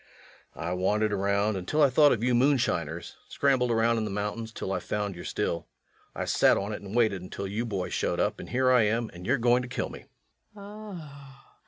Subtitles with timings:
[0.55, 3.17] I wandered around until I thought of you moonshiners...
[3.29, 5.67] scrambled around in the mountains until I found your still.
[6.15, 9.11] I sat on it and waited until you boys showed up, and here I am,
[9.13, 10.05] and you're going to kill me.
[10.55, 11.03] LUKE.